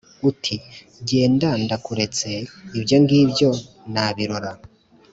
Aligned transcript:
Uti: 0.29 0.55
genda 1.09 1.49
ndakuretseIbyo 1.63 2.95
ngibyo 3.03 3.49
nabirora 3.93 4.51